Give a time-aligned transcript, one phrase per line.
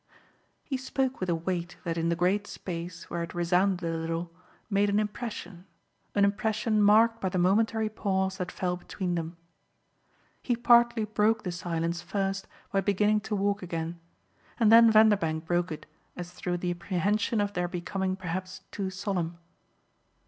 [0.63, 4.33] He spoke with a weight that in the great space, where it resounded a little,
[4.67, 5.67] made an impression
[6.15, 9.37] an impression marked by the momentary pause that fell between them.
[10.41, 13.99] He partly broke the silence first by beginning to walk again,
[14.59, 15.85] and then Vanderbank broke it
[16.17, 19.37] as through the apprehension of their becoming perhaps too solemn.